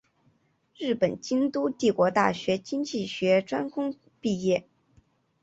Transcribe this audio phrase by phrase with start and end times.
[0.75, 4.67] 日本京都帝国大学经济学专攻毕业。